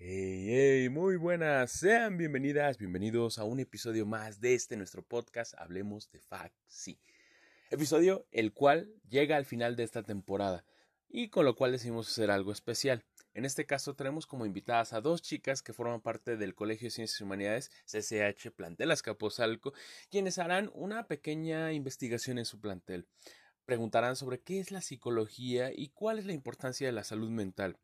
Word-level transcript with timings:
Hey, 0.00 0.46
hey, 0.48 0.88
muy 0.90 1.16
buenas, 1.16 1.72
sean 1.72 2.16
bienvenidas, 2.18 2.78
bienvenidos 2.78 3.36
a 3.36 3.42
un 3.42 3.58
episodio 3.58 4.06
más 4.06 4.40
de 4.40 4.54
este 4.54 4.76
nuestro 4.76 5.02
podcast 5.02 5.54
Hablemos 5.58 6.08
de 6.12 6.20
Sí. 6.68 7.00
Episodio 7.72 8.24
el 8.30 8.52
cual 8.52 8.94
llega 9.08 9.36
al 9.36 9.44
final 9.44 9.74
de 9.74 9.82
esta 9.82 10.04
temporada 10.04 10.64
y 11.08 11.30
con 11.30 11.44
lo 11.44 11.56
cual 11.56 11.72
decidimos 11.72 12.08
hacer 12.08 12.30
algo 12.30 12.52
especial. 12.52 13.04
En 13.34 13.44
este 13.44 13.66
caso 13.66 13.96
traemos 13.96 14.28
como 14.28 14.46
invitadas 14.46 14.92
a 14.92 15.00
dos 15.00 15.20
chicas 15.20 15.62
que 15.62 15.72
forman 15.72 16.00
parte 16.00 16.36
del 16.36 16.54
Colegio 16.54 16.86
de 16.86 16.92
Ciencias 16.92 17.20
y 17.20 17.24
Humanidades 17.24 17.72
CCH 17.84 18.52
Plantel 18.52 18.92
Azcapotzalco, 18.92 19.72
quienes 20.12 20.38
harán 20.38 20.70
una 20.74 21.08
pequeña 21.08 21.72
investigación 21.72 22.38
en 22.38 22.44
su 22.44 22.60
plantel. 22.60 23.08
Preguntarán 23.64 24.14
sobre 24.14 24.38
qué 24.38 24.60
es 24.60 24.70
la 24.70 24.80
psicología 24.80 25.72
y 25.74 25.88
cuál 25.88 26.20
es 26.20 26.24
la 26.24 26.34
importancia 26.34 26.86
de 26.86 26.92
la 26.92 27.02
salud 27.02 27.30
mental. 27.30 27.80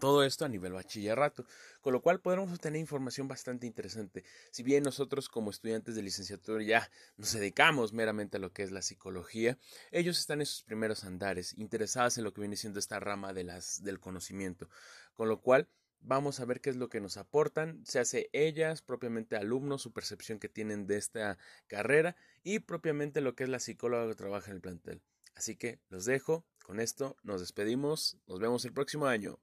Todo 0.00 0.24
esto 0.24 0.44
a 0.44 0.48
nivel 0.48 0.72
bachillerato, 0.72 1.46
con 1.80 1.92
lo 1.92 2.02
cual 2.02 2.20
podremos 2.20 2.52
obtener 2.52 2.80
información 2.80 3.28
bastante 3.28 3.66
interesante. 3.66 4.24
Si 4.50 4.62
bien 4.62 4.82
nosotros 4.82 5.28
como 5.28 5.50
estudiantes 5.50 5.94
de 5.94 6.02
licenciatura 6.02 6.62
ya 6.62 6.90
nos 7.16 7.32
dedicamos 7.32 7.92
meramente 7.92 8.36
a 8.36 8.40
lo 8.40 8.52
que 8.52 8.62
es 8.62 8.72
la 8.72 8.82
psicología, 8.82 9.58
ellos 9.92 10.18
están 10.18 10.40
en 10.40 10.46
sus 10.46 10.64
primeros 10.64 11.04
andares, 11.04 11.54
interesados 11.56 12.18
en 12.18 12.24
lo 12.24 12.34
que 12.34 12.42
viene 12.42 12.56
siendo 12.56 12.78
esta 12.78 13.00
rama 13.00 13.32
de 13.32 13.44
las, 13.44 13.82
del 13.84 13.98
conocimiento, 13.98 14.68
con 15.14 15.28
lo 15.28 15.40
cual 15.40 15.68
vamos 16.00 16.40
a 16.40 16.44
ver 16.44 16.60
qué 16.60 16.70
es 16.70 16.76
lo 16.76 16.88
que 16.88 17.00
nos 17.00 17.16
aportan, 17.16 17.80
se 17.84 17.98
hace 17.98 18.28
ellas, 18.32 18.82
propiamente 18.82 19.36
alumnos, 19.36 19.82
su 19.82 19.92
percepción 19.92 20.38
que 20.38 20.48
tienen 20.48 20.86
de 20.86 20.96
esta 20.96 21.38
carrera 21.68 22.16
y 22.42 22.58
propiamente 22.58 23.20
lo 23.20 23.34
que 23.34 23.44
es 23.44 23.50
la 23.50 23.60
psicóloga 23.60 24.08
que 24.08 24.14
trabaja 24.14 24.50
en 24.50 24.56
el 24.56 24.60
plantel. 24.60 25.00
Así 25.34 25.56
que 25.56 25.80
los 25.88 26.04
dejo, 26.04 26.44
con 26.64 26.80
esto 26.80 27.16
nos 27.22 27.40
despedimos, 27.40 28.18
nos 28.26 28.40
vemos 28.40 28.64
el 28.64 28.72
próximo 28.72 29.06
año. 29.06 29.38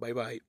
Bye 0.00 0.14
bye. 0.14 0.42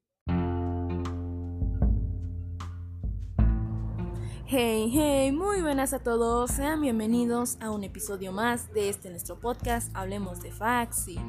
Hey, 4.45 4.89
hey, 4.91 5.31
muy 5.31 5.61
buenas 5.61 5.93
a 5.93 5.99
todos. 5.99 6.51
Sean 6.51 6.81
bienvenidos 6.81 7.57
a 7.61 7.69
un 7.69 7.83
episodio 7.83 8.31
más 8.31 8.73
de 8.73 8.89
este 8.89 9.09
nuestro 9.09 9.39
podcast 9.39 9.95
Hablemos 9.95 10.41
de 10.41 10.51
Faxi. 10.51 11.19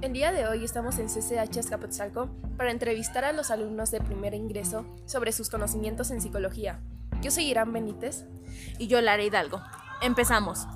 El 0.00 0.12
día 0.12 0.32
de 0.32 0.46
hoy 0.46 0.64
estamos 0.64 0.98
en 0.98 1.06
CCH 1.06 1.56
Escapotzalco 1.58 2.28
para 2.56 2.70
entrevistar 2.70 3.24
a 3.24 3.32
los 3.32 3.50
alumnos 3.50 3.90
de 3.90 4.00
primer 4.00 4.34
ingreso 4.34 4.84
sobre 5.06 5.32
sus 5.32 5.48
conocimientos 5.48 6.10
en 6.10 6.20
psicología. 6.20 6.80
Yo 7.22 7.30
soy 7.30 7.46
Irán 7.46 7.72
Benítez. 7.72 8.26
Y 8.78 8.86
yo 8.86 9.00
Lara 9.00 9.22
Hidalgo. 9.22 9.60
Empezamos. 10.02 10.66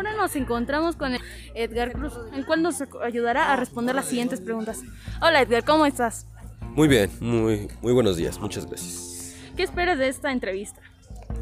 Ahora 0.00 0.16
nos 0.16 0.34
encontramos 0.34 0.96
con 0.96 1.12
Edgar 1.54 1.92
Cruz, 1.92 2.14
el 2.34 2.46
cual 2.46 2.62
nos 2.62 2.76
ayudará 3.02 3.52
a 3.52 3.56
responder 3.56 3.94
las 3.94 4.06
siguientes 4.06 4.40
preguntas. 4.40 4.78
Hola 5.20 5.42
Edgar, 5.42 5.62
¿cómo 5.62 5.84
estás? 5.84 6.26
Muy 6.74 6.88
bien, 6.88 7.10
muy, 7.20 7.68
muy 7.82 7.92
buenos 7.92 8.16
días, 8.16 8.40
muchas 8.40 8.64
gracias. 8.64 9.34
¿Qué 9.54 9.62
esperas 9.62 9.98
de 9.98 10.08
esta 10.08 10.32
entrevista? 10.32 10.80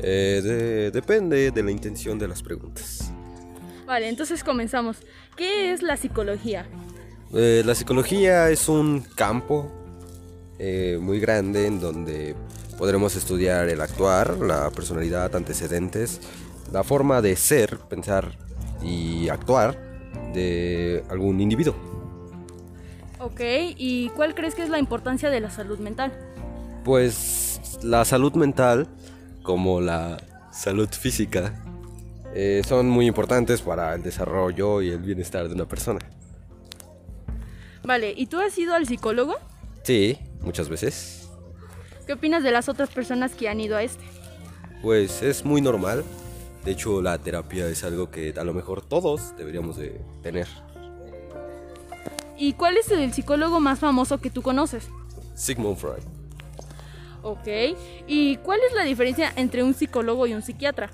Eh, 0.00 0.90
depende 0.92 1.52
de 1.52 1.62
la 1.62 1.70
intención 1.70 2.18
de 2.18 2.26
las 2.26 2.42
preguntas. 2.42 3.12
Vale, 3.86 4.08
entonces 4.08 4.42
comenzamos. 4.42 4.96
¿Qué 5.36 5.72
es 5.72 5.80
la 5.80 5.96
psicología? 5.96 6.66
Eh, 7.32 7.62
la 7.64 7.76
psicología 7.76 8.50
es 8.50 8.68
un 8.68 9.02
campo 9.14 9.70
eh, 10.58 10.98
muy 11.00 11.20
grande 11.20 11.68
en 11.68 11.78
donde 11.78 12.34
podremos 12.76 13.14
estudiar 13.14 13.68
el 13.68 13.80
actuar, 13.80 14.36
la 14.38 14.68
personalidad, 14.72 15.36
antecedentes, 15.36 16.20
la 16.72 16.82
forma 16.82 17.22
de 17.22 17.36
ser, 17.36 17.78
pensar 17.88 18.47
y 18.82 19.28
actuar 19.28 19.78
de 20.32 21.04
algún 21.08 21.40
individuo. 21.40 21.74
Ok, 23.20 23.40
¿y 23.76 24.10
cuál 24.10 24.34
crees 24.34 24.54
que 24.54 24.62
es 24.62 24.68
la 24.68 24.78
importancia 24.78 25.30
de 25.30 25.40
la 25.40 25.50
salud 25.50 25.78
mental? 25.78 26.12
Pues 26.84 27.78
la 27.82 28.04
salud 28.04 28.34
mental, 28.34 28.86
como 29.42 29.80
la 29.80 30.18
salud 30.52 30.88
física, 30.88 31.54
eh, 32.34 32.62
son 32.66 32.88
muy 32.88 33.06
importantes 33.06 33.62
para 33.62 33.94
el 33.94 34.02
desarrollo 34.02 34.82
y 34.82 34.90
el 34.90 34.98
bienestar 34.98 35.48
de 35.48 35.54
una 35.54 35.66
persona. 35.66 36.00
Vale, 37.82 38.12
¿y 38.16 38.26
tú 38.26 38.38
has 38.40 38.56
ido 38.58 38.74
al 38.74 38.86
psicólogo? 38.86 39.34
Sí, 39.82 40.18
muchas 40.42 40.68
veces. 40.68 41.28
¿Qué 42.06 42.12
opinas 42.12 42.42
de 42.42 42.50
las 42.50 42.68
otras 42.68 42.90
personas 42.90 43.34
que 43.34 43.48
han 43.48 43.60
ido 43.60 43.76
a 43.76 43.82
este? 43.82 44.04
Pues 44.82 45.22
es 45.22 45.44
muy 45.44 45.60
normal 45.60 46.04
de 46.64 46.72
hecho, 46.72 47.00
la 47.00 47.18
terapia 47.18 47.66
es 47.68 47.84
algo 47.84 48.10
que 48.10 48.34
a 48.36 48.44
lo 48.44 48.52
mejor 48.52 48.82
todos 48.82 49.36
deberíamos 49.36 49.76
de 49.76 50.00
tener. 50.22 50.48
¿Y 52.36 52.52
cuál 52.52 52.76
es 52.76 52.90
el 52.90 53.12
psicólogo 53.12 53.58
más 53.58 53.80
famoso 53.80 54.18
que 54.18 54.30
tú 54.30 54.42
conoces? 54.42 54.88
Sigmund 55.34 55.76
Freud. 55.76 56.02
Ok. 57.22 57.76
¿Y 58.06 58.36
cuál 58.38 58.60
es 58.68 58.74
la 58.74 58.84
diferencia 58.84 59.32
entre 59.36 59.62
un 59.62 59.74
psicólogo 59.74 60.26
y 60.26 60.34
un 60.34 60.42
psiquiatra? 60.42 60.90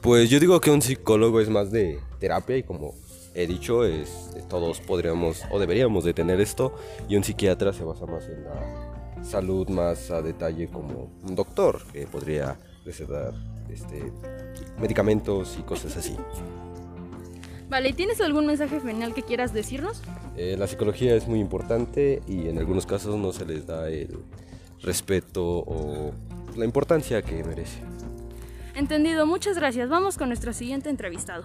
Pues 0.00 0.28
yo 0.28 0.40
digo 0.40 0.60
que 0.60 0.70
un 0.70 0.82
psicólogo 0.82 1.40
es 1.40 1.48
más 1.48 1.70
de 1.70 2.00
terapia 2.18 2.56
y 2.56 2.62
como 2.62 2.94
he 3.34 3.46
dicho, 3.46 3.84
es, 3.84 4.30
todos 4.48 4.80
podríamos 4.80 5.42
o 5.50 5.58
deberíamos 5.58 6.04
de 6.04 6.12
tener 6.12 6.40
esto 6.40 6.76
y 7.08 7.16
un 7.16 7.24
psiquiatra 7.24 7.72
se 7.72 7.84
basa 7.84 8.04
más 8.06 8.24
en 8.26 8.44
la 8.44 9.24
salud 9.24 9.68
más 9.68 10.10
a 10.10 10.20
detalle 10.20 10.68
como 10.68 11.10
un 11.22 11.34
doctor 11.34 11.80
que 11.92 12.06
podría 12.06 12.58
recetar 12.84 13.32
este, 13.72 14.12
medicamentos 14.78 15.56
y 15.58 15.62
cosas 15.62 15.96
así. 15.96 16.16
Vale, 17.68 17.92
¿tienes 17.94 18.20
algún 18.20 18.46
mensaje 18.46 18.80
final 18.80 19.14
que 19.14 19.22
quieras 19.22 19.54
decirnos? 19.54 20.02
Eh, 20.36 20.56
la 20.58 20.66
psicología 20.66 21.14
es 21.14 21.26
muy 21.26 21.40
importante 21.40 22.22
y 22.28 22.48
en 22.48 22.58
algunos 22.58 22.84
casos 22.84 23.16
no 23.16 23.32
se 23.32 23.46
les 23.46 23.66
da 23.66 23.88
el 23.88 24.18
respeto 24.82 25.42
o 25.42 26.12
la 26.56 26.64
importancia 26.64 27.22
que 27.22 27.42
merece. 27.42 27.78
Entendido, 28.74 29.26
muchas 29.26 29.56
gracias. 29.56 29.88
Vamos 29.88 30.18
con 30.18 30.28
nuestro 30.28 30.52
siguiente 30.52 30.90
entrevistado. 30.90 31.44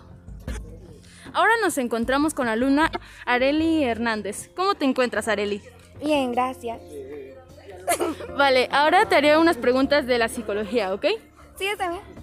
Ahora 1.34 1.54
nos 1.62 1.78
encontramos 1.78 2.34
con 2.34 2.48
la 2.48 2.54
alumna 2.54 2.92
Areli 3.26 3.84
Hernández. 3.84 4.50
¿Cómo 4.56 4.76
te 4.76 4.86
encuentras, 4.86 5.28
Areli? 5.28 5.62
Bien, 6.04 6.32
gracias. 6.32 6.82
Vale, 8.38 8.68
ahora 8.72 9.08
te 9.08 9.16
haré 9.16 9.38
unas 9.38 9.58
preguntas 9.58 10.08
de 10.08 10.18
la 10.18 10.30
psicología, 10.30 10.94
¿ok? 10.94 11.06
Sí, 11.56 11.66
está 11.66 11.90
bien. 11.90 12.17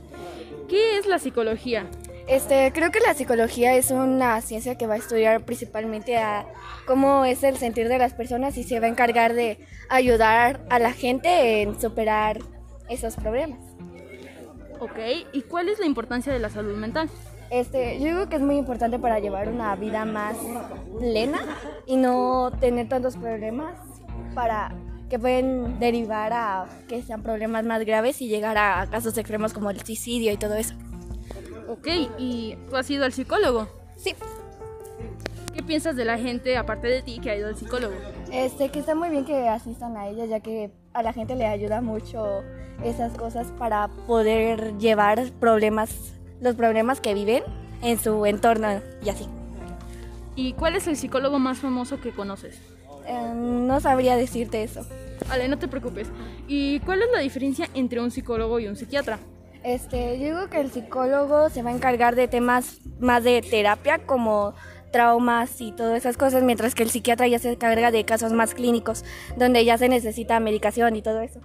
¿Qué 0.69 0.99
es 0.99 1.07
la 1.07 1.19
psicología? 1.19 1.87
Este, 2.27 2.73
creo 2.73 2.91
que 2.91 3.01
la 3.01 3.13
psicología 3.13 3.75
es 3.75 3.91
una 3.91 4.41
ciencia 4.41 4.77
que 4.77 4.87
va 4.87 4.95
a 4.95 4.99
estudiar 4.99 5.45
principalmente 5.45 6.17
a 6.17 6.47
cómo 6.87 7.27
es 7.27 7.43
el 7.43 7.59
sentir 7.59 7.89
de 7.89 7.99
las 7.99 8.15
personas 8.15 8.57
y 8.57 8.65
se 8.65 8.81
va 8.81 8.87
a 8.87 8.89
encargar 8.89 9.35
de 9.35 9.59
ayudar 9.91 10.61
a 10.71 10.79
la 10.79 10.93
gente 10.93 11.61
en 11.61 11.79
superar 11.79 12.39
esos 12.89 13.17
problemas. 13.17 13.59
Ok, 14.81 14.99
¿y 15.33 15.43
cuál 15.43 15.69
es 15.69 15.79
la 15.79 15.87
importancia 15.87 16.33
de 16.33 16.39
la 16.39 16.49
salud 16.49 16.77
mental? 16.77 17.11
Este, 17.51 17.99
yo 18.01 18.07
digo 18.07 18.29
que 18.29 18.37
es 18.37 18.43
muy 18.43 18.57
importante 18.57 18.99
para 18.99 19.19
llevar 19.19 19.49
una 19.49 19.77
vida 19.77 20.05
más 20.07 20.37
plena 20.99 21.41
y 21.87 21.97
no 21.97 22.51
tener 22.59 22.89
tantos 22.89 23.17
problemas 23.17 23.79
para 24.35 24.75
que 25.15 25.19
pueden 25.21 25.79
derivar 25.79 26.33
a 26.33 26.67
que 26.89 27.01
sean 27.01 27.23
problemas 27.23 27.65
más 27.65 27.85
graves 27.85 28.21
y 28.21 28.27
llegar 28.27 28.59
a 28.59 28.85
casos 28.91 29.17
extremos 29.17 29.53
como 29.53 29.71
el 29.71 29.81
suicidio 29.81 30.33
y 30.33 30.37
todo 30.37 30.55
eso. 30.55 30.75
Ok, 31.69 31.87
¿y 32.19 32.57
tú 32.69 32.75
has 32.75 32.91
ido 32.91 33.05
al 33.05 33.13
psicólogo? 33.13 33.69
Sí. 33.97 34.17
¿Qué 35.55 35.63
piensas 35.63 35.95
de 35.95 36.05
la 36.05 36.19
gente, 36.19 36.57
aparte 36.57 36.89
de 36.89 37.01
ti, 37.03 37.21
que 37.21 37.31
ha 37.31 37.37
ido 37.37 37.47
al 37.47 37.55
psicólogo? 37.55 37.95
Este, 38.33 38.71
que 38.71 38.81
está 38.81 38.97
muy 38.97 39.09
bien 39.09 39.25
que 39.25 39.49
asistan 39.49 39.97
a 39.97 40.09
ella, 40.09 40.25
ya 40.25 40.41
que 40.41 40.73
a 40.93 41.05
la 41.05 41.13
gente 41.13 41.37
le 41.37 41.47
ayuda 41.47 41.81
mucho 41.81 42.43
esas 42.83 43.17
cosas 43.17 43.47
para 43.57 43.87
poder 44.09 44.77
llevar 44.79 45.31
problemas, 45.39 45.95
los 46.41 46.57
problemas 46.57 47.01
que 47.01 47.15
viven 47.15 47.45
en 47.83 48.01
su 48.01 48.27
entorno 48.27 48.81
y 49.01 49.11
así. 49.11 49.29
¿Y 50.35 50.55
cuál 50.55 50.75
es 50.75 50.89
el 50.89 50.97
psicólogo 50.97 51.39
más 51.39 51.59
famoso 51.59 52.01
que 52.01 52.11
conoces? 52.11 52.59
Em, 53.07 53.69
no 53.69 53.79
sabría 53.79 54.17
decirte 54.17 54.65
eso. 54.65 54.85
Vale, 55.29 55.49
no 55.49 55.59
te 55.59 55.69
preocupes. 55.69 56.09
¿Y 56.49 56.81
cuál 56.81 57.03
es 57.03 57.09
la 57.13 57.21
diferencia 57.21 57.69
entre 57.75 58.01
un 58.01 58.11
psicólogo 58.11 58.59
y 58.61 58.67
un 58.67 58.77
psiquiatra? 58.77 59.19
Este, 59.63 60.19
yo 60.19 60.27
digo 60.27 60.51
que 60.51 60.61
el 60.61 60.71
psicólogo 60.71 61.49
se 61.49 61.63
va 61.63 61.71
a 61.71 61.75
encargar 61.75 62.15
de 62.15 62.29
temas 62.29 62.81
más 63.01 63.25
de 63.25 63.41
terapia 63.41 63.99
como 64.07 64.55
traumas 64.93 65.61
y 65.61 65.73
todas 65.73 65.97
esas 65.97 66.17
cosas, 66.17 66.43
mientras 66.43 66.75
que 66.75 66.83
el 66.83 66.91
psiquiatra 66.91 67.27
ya 67.27 67.39
se 67.39 67.53
encarga 67.53 67.91
de 67.91 68.05
casos 68.05 68.33
más 68.33 68.55
clínicos, 68.55 69.05
donde 69.37 69.65
ya 69.65 69.79
se 69.79 69.89
necesita 69.89 70.39
medicación 70.39 70.95
y 70.97 71.03
todo 71.03 71.21
eso. 71.21 71.41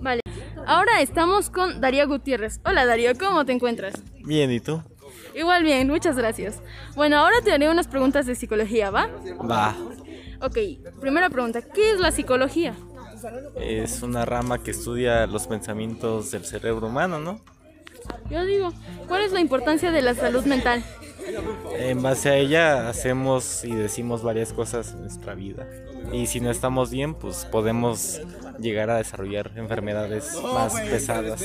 Vale, 0.00 0.20
ahora 0.66 1.00
estamos 1.00 1.50
con 1.50 1.80
Darío 1.80 2.06
Gutiérrez. 2.06 2.60
Hola 2.64 2.86
Darío, 2.86 3.12
¿cómo 3.18 3.44
te 3.44 3.52
encuentras? 3.52 3.94
Bien, 4.24 4.50
¿y 4.52 4.60
tú? 4.60 4.82
Igual 5.34 5.64
bien, 5.64 5.88
muchas 5.88 6.16
gracias. 6.16 6.60
Bueno, 6.94 7.18
ahora 7.18 7.36
te 7.42 7.50
haré 7.52 7.68
unas 7.68 7.88
preguntas 7.88 8.26
de 8.26 8.34
psicología, 8.34 8.90
¿va? 8.90 9.08
Va. 9.50 9.74
Ok, 10.40 10.56
primera 11.00 11.28
pregunta, 11.28 11.62
¿qué 11.62 11.92
es 11.92 12.00
la 12.00 12.12
psicología? 12.12 12.74
Es 13.56 14.02
una 14.02 14.24
rama 14.24 14.62
que 14.62 14.70
estudia 14.70 15.26
los 15.26 15.46
pensamientos 15.46 16.30
del 16.30 16.44
cerebro 16.44 16.86
humano, 16.86 17.18
¿no? 17.18 17.40
Yo 18.30 18.44
digo, 18.44 18.72
¿cuál 19.08 19.22
es 19.22 19.32
la 19.32 19.40
importancia 19.40 19.90
de 19.90 20.02
la 20.02 20.14
salud 20.14 20.44
mental? 20.44 20.82
En 21.76 22.02
base 22.02 22.30
a 22.30 22.36
ella 22.36 22.88
hacemos 22.88 23.64
y 23.64 23.74
decimos 23.74 24.22
varias 24.22 24.52
cosas 24.52 24.92
en 24.92 25.02
nuestra 25.02 25.34
vida. 25.34 25.66
Y 26.12 26.26
si 26.26 26.40
no 26.40 26.50
estamos 26.50 26.90
bien, 26.90 27.14
pues 27.14 27.44
podemos 27.44 28.20
llegar 28.58 28.90
a 28.90 28.96
desarrollar 28.96 29.52
enfermedades 29.56 30.34
más 30.54 30.80
pesadas. 30.80 31.42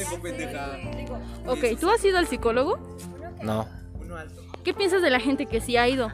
Ok, 1.45 1.79
¿tú 1.79 1.89
has 1.89 2.03
ido 2.05 2.17
al 2.17 2.27
psicólogo? 2.27 2.79
No. 3.43 3.67
¿Qué 4.63 4.73
piensas 4.73 5.01
de 5.01 5.09
la 5.09 5.19
gente 5.19 5.45
que 5.45 5.61
sí 5.61 5.77
ha 5.77 5.87
ido? 5.87 6.09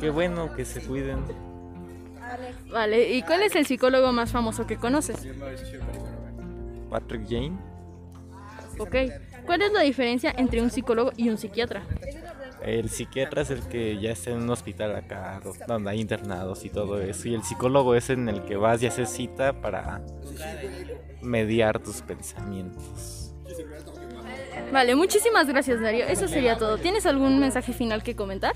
Qué 0.00 0.10
bueno 0.10 0.54
que 0.54 0.64
se 0.64 0.80
cuiden. 0.82 1.24
Vale, 2.70 3.14
¿y 3.14 3.22
cuál 3.22 3.42
es 3.42 3.54
el 3.56 3.66
psicólogo 3.66 4.12
más 4.12 4.30
famoso 4.30 4.66
que 4.66 4.76
conoces? 4.76 5.16
Patrick 6.90 7.24
Jane. 7.28 7.56
Ok, 8.78 8.94
¿cuál 9.46 9.62
es 9.62 9.72
la 9.72 9.80
diferencia 9.80 10.34
entre 10.36 10.60
un 10.60 10.70
psicólogo 10.70 11.12
y 11.16 11.30
un 11.30 11.38
psiquiatra? 11.38 11.82
El 12.62 12.90
psiquiatra 12.90 13.42
es 13.42 13.50
el 13.50 13.62
que 13.68 13.98
ya 13.98 14.10
está 14.10 14.30
en 14.30 14.42
un 14.42 14.50
hospital 14.50 14.96
acá, 14.96 15.40
donde 15.66 15.90
hay 15.90 16.00
internados 16.00 16.64
y 16.64 16.70
todo 16.70 17.00
eso. 17.00 17.28
Y 17.28 17.34
el 17.34 17.42
psicólogo 17.42 17.94
es 17.94 18.10
en 18.10 18.28
el 18.28 18.42
que 18.42 18.56
vas 18.56 18.82
y 18.82 18.86
haces 18.86 19.08
cita 19.08 19.60
para 19.60 20.02
mediar 21.22 21.78
tus 21.78 22.02
pensamientos. 22.02 23.34
Vale, 24.72 24.94
muchísimas 24.96 25.46
gracias 25.46 25.80
Darío. 25.80 26.06
Eso 26.06 26.28
sería 26.28 26.58
todo. 26.58 26.76
¿Tienes 26.78 27.06
algún 27.06 27.38
mensaje 27.38 27.72
final 27.72 28.02
que 28.02 28.16
comentar? 28.16 28.54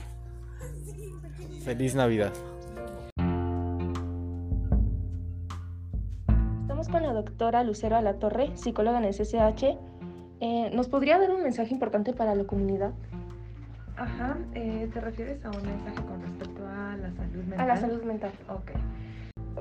Feliz 1.65 1.95
Navidad. 1.95 2.33
Estamos 6.63 6.89
con 6.89 7.03
la 7.03 7.13
doctora 7.13 7.63
Lucero 7.65 7.97
Alatorre, 7.97 8.57
psicóloga 8.57 8.99
en 8.99 9.05
el 9.05 9.15
CCH. 9.15 9.77
Eh, 10.41 10.71
¿Nos 10.75 10.89
podría 10.89 11.19
dar 11.19 11.31
un 11.31 11.43
mensaje 11.43 11.75
importante 11.75 12.13
para 12.13 12.35
la 12.35 12.45
comunidad? 12.45 12.93
Ajá, 13.97 14.39
eh, 14.55 14.89
¿te 14.93 15.01
refieres 15.01 15.45
a 15.45 15.51
un 15.51 15.63
mensaje 15.63 16.03
con 16.07 16.23
respecto 16.23 16.67
a 16.67 16.97
la 16.97 17.13
salud 17.13 17.45
mental? 17.45 17.61
A 17.61 17.67
la 17.67 17.77
salud 17.77 18.03
mental. 18.05 18.33
Ok. 18.49 18.71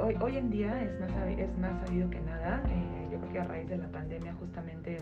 Hoy, 0.02 0.16
hoy 0.22 0.38
en 0.38 0.50
día 0.50 0.82
es 0.82 0.98
más, 1.02 1.12
es 1.38 1.58
más 1.58 1.86
sabido 1.86 2.10
que 2.10 2.22
nada. 2.22 2.64
eh, 2.70 3.10
yo 3.12 3.20
creo 3.20 3.32
que 3.34 3.40
a 3.40 3.44
raíz 3.44 3.68
de 3.68 3.78
la 3.78 3.88
pandemia 3.88 4.34
justamente 4.36 5.02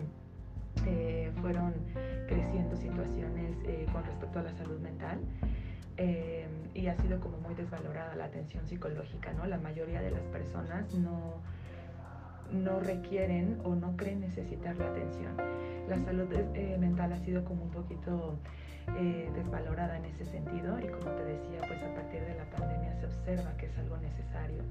eh, 0.86 1.30
fueron 1.40 1.74
creciendo 2.26 2.74
situaciones 2.76 3.56
eh, 3.66 3.86
con 3.92 4.02
respecto 4.02 4.40
a 4.40 4.42
la 4.42 4.52
salud 4.54 4.80
mental. 4.80 5.20
Eh, 5.98 6.46
y 6.74 6.86
ha 6.86 6.96
sido 6.96 7.18
como 7.18 7.38
muy 7.38 7.54
desvalorada 7.54 8.14
la 8.14 8.26
atención 8.26 8.66
psicológica, 8.66 9.32
¿no? 9.32 9.46
La 9.46 9.58
mayoría 9.58 10.00
de 10.00 10.12
las 10.12 10.22
personas 10.26 10.94
no, 10.94 11.42
no 12.52 12.78
requieren 12.80 13.60
o 13.64 13.74
no 13.74 13.96
creen 13.96 14.20
necesitar 14.20 14.76
la 14.76 14.86
atención. 14.86 15.36
La 15.88 15.98
salud 15.98 16.28
eh, 16.54 16.76
mental 16.78 17.12
ha 17.12 17.18
sido 17.18 17.44
como 17.44 17.64
un 17.64 17.70
poquito 17.70 18.38
eh, 18.96 19.28
desvalorada 19.34 19.96
en 19.96 20.04
ese 20.04 20.24
sentido 20.24 20.78
y 20.78 20.86
como 20.86 21.10
te 21.16 21.24
decía, 21.24 21.60
pues 21.66 21.82
a 21.82 21.94
partir 21.94 22.20
de 22.22 22.34
la 22.34 22.44
pandemia 22.44 22.94
se 22.94 23.06
observa 23.06 23.56
que 23.56 23.66
es 23.66 23.78
algo 23.78 23.96
necesario. 23.98 24.62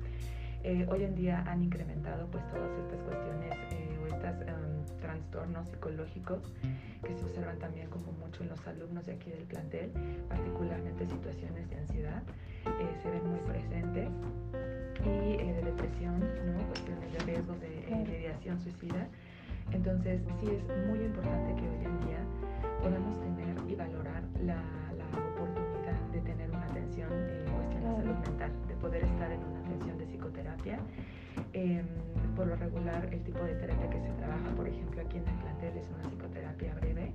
Eh, 0.63 0.85
hoy 0.89 1.03
en 1.03 1.15
día 1.15 1.43
han 1.47 1.63
incrementado 1.63 2.27
pues 2.27 2.45
todas 2.49 2.69
estas 2.79 3.01
cuestiones 3.01 3.53
eh, 3.71 3.97
o 4.03 4.07
estos 4.07 4.97
trastornos 4.99 5.69
psicológicos 5.69 6.51
que 7.03 7.15
se 7.15 7.23
observan 7.25 7.59
también 7.59 7.89
como 7.89 8.11
mucho 8.13 8.43
en 8.43 8.49
los 8.49 8.67
alumnos 8.67 9.05
de 9.05 9.13
aquí 9.13 9.29
del 9.29 9.43
plantel, 9.43 9.91
particularmente 10.27 11.05
situaciones 11.05 11.69
de 11.69 11.77
ansiedad, 11.77 12.23
eh, 12.65 12.97
se 13.01 13.09
ven 13.09 13.29
muy 13.29 13.39
presentes 13.39 14.09
y 15.05 15.39
eh, 15.39 15.53
de 15.53 15.61
depresión, 15.63 16.19
¿no? 16.19 16.67
cuestiones 16.67 17.13
de 17.13 17.19
riesgo 17.19 17.53
de 17.55 17.79
eh, 17.87 18.19
ideación 18.19 18.59
suicida. 18.59 19.07
Entonces 19.71 20.21
sí 20.39 20.47
es 20.47 20.87
muy 20.87 20.99
importante 20.99 21.55
que 21.55 21.67
hoy 21.67 21.85
en 21.85 21.99
día 22.07 22.21
podamos 22.81 23.19
tener 23.19 23.69
y 23.69 23.75
valorar 23.75 24.23
la, 24.43 24.61
la 24.97 25.05
oportunidad 25.35 25.99
de 26.11 26.21
tener 26.21 26.49
una 26.49 26.65
atención 26.65 27.09
de 27.09 27.56
salud 28.07 28.27
mental, 28.27 28.51
de 28.67 28.75
poder 28.75 29.03
estar 29.03 29.31
en 29.31 29.43
una 29.43 29.59
atención 29.59 29.97
de 29.97 30.05
psicoterapia. 30.05 30.79
Eh, 31.53 31.83
por 32.35 32.47
lo 32.47 32.55
regular, 32.55 33.09
el 33.11 33.21
tipo 33.23 33.39
de 33.43 33.55
terapia 33.55 33.89
que 33.89 33.99
se 33.99 34.11
trabaja, 34.13 34.49
por 34.55 34.67
ejemplo, 34.67 35.01
aquí 35.01 35.17
en 35.17 35.27
el 35.27 35.35
plantel 35.35 35.77
es 35.77 35.89
una 35.89 36.09
psicoterapia 36.09 36.73
breve, 36.75 37.11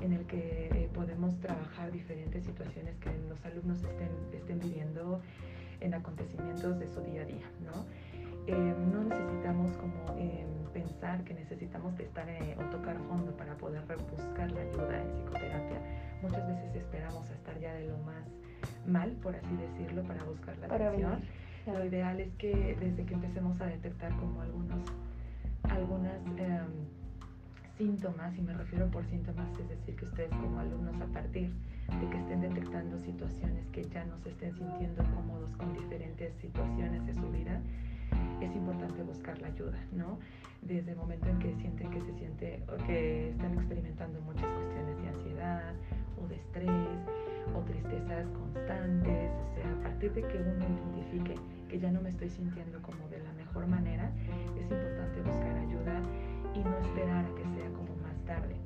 en 0.00 0.12
el 0.12 0.24
que 0.26 0.68
eh, 0.72 0.88
podemos 0.94 1.38
trabajar 1.40 1.92
diferentes 1.92 2.44
situaciones 2.44 2.96
que 2.98 3.10
los 3.28 3.44
alumnos 3.44 3.82
estén, 3.82 4.10
estén 4.32 4.60
viviendo 4.60 5.20
en 5.80 5.94
acontecimientos 5.94 6.78
de 6.78 6.86
su 6.86 7.00
día 7.02 7.22
a 7.22 7.24
día, 7.24 7.50
¿no? 7.64 7.84
Eh, 8.46 8.74
no 8.92 9.04
necesitamos 9.04 9.76
como 9.76 10.16
eh, 10.18 10.46
pensar 10.72 11.22
que 11.24 11.34
necesitamos 11.34 11.98
estar 12.00 12.28
eh, 12.28 12.56
o 12.58 12.64
mal, 18.86 19.10
por 19.22 19.34
así 19.36 19.56
decirlo, 19.56 20.02
para 20.04 20.22
buscar 20.24 20.56
la 20.58 20.68
Para 20.68 20.88
atención. 20.88 21.20
claro. 21.64 21.78
Lo 21.78 21.84
ideal 21.84 22.20
es 22.20 22.32
que 22.34 22.76
desde 22.80 23.04
que 23.04 23.14
empecemos 23.14 23.60
a 23.60 23.66
detectar 23.66 24.10
como 24.16 24.40
algunos, 24.40 24.80
algunas 25.64 26.16
em, 26.38 26.66
síntomas, 27.76 28.36
y 28.36 28.40
me 28.42 28.52
refiero 28.54 28.86
por 28.90 29.04
síntomas, 29.06 29.46
es 29.58 29.68
decir, 29.68 29.96
que 29.96 30.04
ustedes 30.06 30.30
como 30.30 30.58
alumnos 30.60 31.00
a 31.00 31.06
partir 31.12 31.50
de 32.00 32.08
que 32.10 32.18
estén 32.18 32.40
detectando 32.40 32.98
situaciones 33.00 33.66
que 33.72 33.84
ya 33.88 34.04
no 34.04 34.18
se 34.18 34.30
estén 34.30 34.54
sintiendo 34.56 35.02
cómodos 35.14 35.50
con 35.56 35.72
diferentes 35.74 36.32
situaciones 36.40 37.04
de 37.06 37.14
su 37.14 37.30
vida, 37.30 37.60
es 38.40 38.54
importante 38.56 39.02
buscar 39.02 39.38
la 39.40 39.48
ayuda, 39.48 39.78
¿no? 39.92 40.18
Desde 40.62 40.90
el 40.92 40.96
momento 40.96 41.26
en 41.28 41.38
que 41.38 41.54
sienten 41.56 41.90
que 41.90 42.00
se 42.00 42.14
siente 42.18 42.62
o 42.68 42.76
que 42.86 43.30
están 43.30 43.54
experimentando 43.54 44.20
muchas 44.22 44.46
cuestiones 44.46 44.96
de 45.02 45.08
ansiedad 45.08 45.74
o 46.22 46.26
de 46.26 46.36
estrés 46.36 46.98
o 47.54 47.60
tristezas 47.60 48.26
constantes, 48.80 49.30
o 49.32 49.54
sea, 49.54 49.70
a 49.72 49.82
partir 49.82 50.12
de 50.12 50.22
que 50.22 50.38
uno 50.38 50.64
identifique 50.64 51.34
que 51.68 51.78
ya 51.78 51.90
no 51.90 52.00
me 52.00 52.08
estoy 52.10 52.28
sintiendo 52.30 52.80
como 52.82 53.06
de 53.08 53.18
la 53.20 53.32
mejor 53.34 53.66
manera, 53.66 54.10
es 54.56 54.62
importante 54.70 55.20
buscar 55.20 55.56
ayuda 55.56 56.00
y 56.54 56.58
no 56.64 56.78
esperar 56.78 57.24
a 57.24 57.34
que 57.34 57.42
sea 57.44 57.68
como 57.76 57.94
más 58.02 58.16
tarde, 58.26 58.56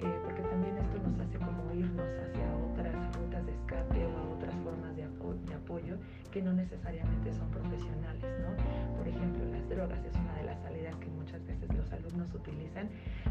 eh, 0.00 0.18
porque 0.24 0.42
también 0.42 0.76
esto 0.78 0.98
nos 1.02 1.18
hace 1.20 1.38
como 1.38 1.72
irnos 1.74 2.08
hacia 2.24 2.46
otras 2.72 3.16
rutas 3.16 3.44
de 3.46 3.52
escape 3.52 4.06
o 4.06 4.16
a 4.16 4.22
otras 4.36 4.54
formas 4.64 4.96
de, 4.96 5.04
apo- 5.04 5.34
de 5.46 5.54
apoyo 5.54 5.96
que 6.32 6.40
no 6.42 6.52
necesariamente 6.52 7.32
son 7.34 7.50
profesionales, 7.50 8.24
¿no? 8.40 8.96
Por 8.96 9.06
ejemplo, 9.08 9.44
las 9.50 9.68
drogas 9.68 10.02
es 10.04 10.14
una 10.16 10.34
de 10.38 10.44
las 10.44 10.58
salidas 10.62 10.94
que 10.96 11.08
muchas 11.08 11.44
veces 11.44 11.68
los 11.74 11.92
alumnos 11.92 12.32
utilizan 12.34 12.88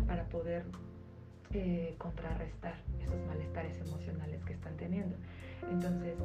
para 0.07 0.25
poder 0.25 0.65
eh, 1.57 1.95
contrarrestar 1.97 2.73
esos 3.01 3.15
malestares 3.27 3.79
emocionales 3.79 4.43
que 4.43 4.51
están 4.53 4.75
teniendo. 4.75 5.15
Entonces, 5.71 6.15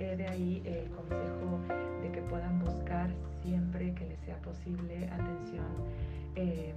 eh, 0.00 0.16
de 0.16 0.26
ahí 0.26 0.62
el 0.64 0.90
consejo 0.90 1.60
de 2.02 2.10
que 2.10 2.20
puedan 2.22 2.58
buscar 2.58 3.08
siempre 3.40 3.94
que 3.94 4.06
les 4.06 4.18
sea 4.20 4.36
posible 4.38 5.08
atención 5.12 5.66
eh, 6.34 6.74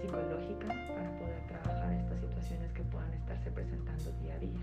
psicológica 0.00 0.68
para 0.68 1.10
poder 1.18 1.46
trabajar 1.48 1.92
estas 1.94 2.20
situaciones 2.20 2.72
que 2.72 2.82
puedan 2.84 3.12
estarse 3.14 3.50
presentando 3.50 4.12
día 4.22 4.34
a 4.34 4.38
día. 4.38 4.60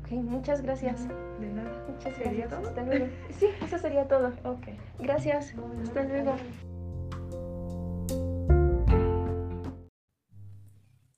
Ok, 0.00 0.10
muchas 0.24 0.62
gracias. 0.62 1.06
De 1.38 1.46
nada. 1.46 1.84
Muchas 1.88 2.16
¿Sería 2.16 2.46
gracias. 2.46 2.50
todo? 2.50 2.68
Hasta 2.68 2.82
luego. 2.82 3.06
Sí, 3.38 3.46
eso 3.64 3.78
sería 3.78 4.08
todo. 4.08 4.32
Ok. 4.44 4.66
Gracias. 4.98 5.54
Hasta 5.86 6.02
luego. 6.02 6.34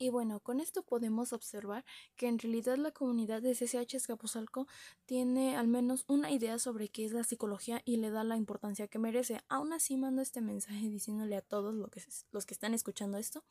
Y 0.05 0.11
bueno, 0.11 0.41
con 0.41 0.61
esto 0.61 0.83
podemos 0.83 1.33
observar 1.33 1.83
que 2.15 2.29
en 2.29 2.39
realidad 2.39 2.77
la 2.77 2.91
comunidad 2.91 3.41
de 3.41 3.55
CCH 3.55 3.95
Escapuzalco 3.95 4.67
tiene 5.07 5.57
al 5.57 5.67
menos 5.67 6.05
una 6.09 6.31
idea 6.31 6.59
sobre 6.59 6.91
qué 6.91 7.07
es 7.07 7.13
la 7.13 7.25
psicología 7.25 7.81
y 7.87 7.97
le 7.97 8.11
da 8.11 8.23
la 8.23 8.37
importancia 8.37 8.87
que 8.87 8.99
merece. 8.99 9.41
Aún 9.49 9.73
así 9.73 9.97
mando 9.97 10.21
este 10.21 10.43
mensaje 10.43 10.91
diciéndole 10.91 11.37
a 11.37 11.41
todos 11.41 11.75
lo 11.75 11.89
que, 11.89 12.03
los 12.33 12.45
que 12.45 12.53
están 12.53 12.75
escuchando 12.75 13.17
esto 13.17 13.45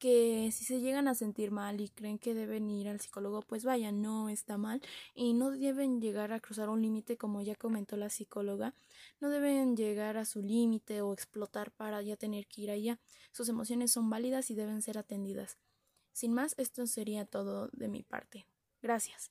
que 0.00 0.50
si 0.52 0.64
se 0.64 0.80
llegan 0.80 1.06
a 1.06 1.14
sentir 1.14 1.52
mal 1.52 1.80
y 1.80 1.88
creen 1.88 2.18
que 2.18 2.34
deben 2.34 2.68
ir 2.68 2.88
al 2.88 3.00
psicólogo, 3.00 3.42
pues 3.42 3.64
vaya, 3.64 3.92
no 3.92 4.28
está 4.28 4.58
mal 4.58 4.82
y 5.14 5.34
no 5.34 5.52
deben 5.52 6.00
llegar 6.00 6.32
a 6.32 6.40
cruzar 6.40 6.68
un 6.68 6.82
límite 6.82 7.16
como 7.16 7.42
ya 7.42 7.54
comentó 7.54 7.96
la 7.96 8.10
psicóloga, 8.10 8.74
no 9.20 9.30
deben 9.30 9.76
llegar 9.76 10.16
a 10.16 10.24
su 10.24 10.42
límite 10.42 11.00
o 11.00 11.12
explotar 11.12 11.70
para 11.70 12.02
ya 12.02 12.16
tener 12.16 12.48
que 12.48 12.62
ir 12.62 12.72
allá. 12.72 12.98
Sus 13.30 13.48
emociones 13.48 13.92
son 13.92 14.10
válidas 14.10 14.50
y 14.50 14.56
deben 14.56 14.82
ser 14.82 14.98
atendidas. 14.98 15.58
Sin 16.12 16.32
más, 16.32 16.54
esto 16.58 16.86
sería 16.86 17.24
todo 17.26 17.68
de 17.72 17.88
mi 17.88 18.02
parte. 18.02 18.46
Gracias. 18.82 19.30